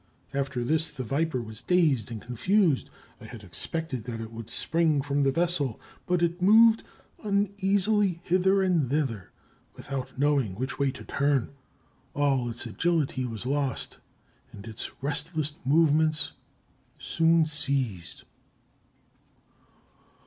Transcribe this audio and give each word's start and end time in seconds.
After 0.33 0.63
this 0.63 0.91
the 0.91 1.03
viper 1.03 1.39
was 1.43 1.61
dazed 1.61 2.09
and 2.09 2.19
confused; 2.19 2.89
I 3.19 3.25
had 3.25 3.43
expected 3.43 4.03
that 4.05 4.19
it 4.19 4.31
would 4.31 4.49
spring 4.49 5.03
from 5.03 5.21
the 5.21 5.31
vessel, 5.31 5.79
but 6.07 6.23
it 6.23 6.41
moved 6.41 6.81
uneasily 7.23 8.19
hither 8.23 8.63
and 8.63 8.89
thither, 8.89 9.29
without 9.75 10.17
knowing 10.17 10.55
which 10.55 10.79
way 10.79 10.89
to 10.89 11.03
turn; 11.05 11.51
all 12.15 12.49
its 12.49 12.65
agility 12.65 13.25
was 13.25 13.45
lost, 13.45 13.99
and 14.51 14.65
its 14.65 14.89
restless 15.03 15.55
movements 15.65 16.31
soon 16.97 17.45
ceased. 17.45 18.23